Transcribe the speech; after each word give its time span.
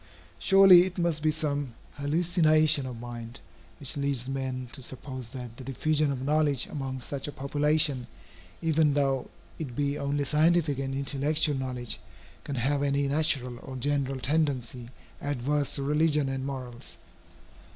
Surely 0.39 0.83
it 0.87 0.97
must 0.97 1.21
be 1.21 1.29
some 1.29 1.75
hallucination 1.93 2.87
of 2.87 2.99
mind, 2.99 3.39
which 3.79 3.95
leads 3.95 4.27
men 4.27 4.67
to 4.71 4.81
suppose 4.81 5.29
that 5.29 5.55
the 5.57 5.63
diffusion 5.63 6.11
of 6.11 6.23
knowledge 6.23 6.65
among 6.65 6.99
such 6.99 7.27
a 7.27 7.31
population, 7.31 8.07
even 8.63 8.95
though 8.95 9.29
it 9.59 9.75
be 9.75 9.99
only 9.99 10.25
scientific 10.25 10.79
and 10.79 10.95
intellectual 10.95 11.55
knowledge, 11.55 11.99
can 12.43 12.55
have 12.55 12.81
any 12.81 13.07
natural 13.07 13.59
or 13.59 13.75
general 13.75 14.19
tendency 14.19 14.89
adverse 15.21 15.75
to 15.75 15.83
religion 15.83 16.29
and 16.29 16.47
morals. 16.47 16.97